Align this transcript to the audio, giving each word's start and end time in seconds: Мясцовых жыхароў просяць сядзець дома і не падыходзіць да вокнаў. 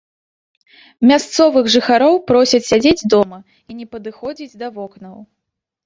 Мясцовых 1.11 1.65
жыхароў 1.75 2.15
просяць 2.33 2.63
сядзець 2.71 3.07
дома 3.17 3.37
і 3.47 3.71
не 3.79 3.85
падыходзіць 3.97 4.59
да 4.67 4.77
вокнаў. 4.81 5.15